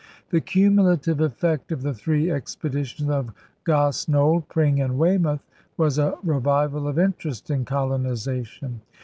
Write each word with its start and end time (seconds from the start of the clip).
The 0.31 0.41
cumulative 0.41 1.21
effect 1.21 1.71
of 1.71 1.83
the 1.83 1.93
three 1.93 2.31
expeditions 2.31 3.07
of 3.11 3.31
Gosnold, 3.65 4.49
Pring, 4.49 4.81
and 4.81 4.97
Weymouth 4.97 5.45
was 5.77 5.99
a 5.99 6.17
revival 6.23 6.87
of 6.87 6.97
interest 6.97 7.51
in 7.51 7.65
colonization. 7.65 8.81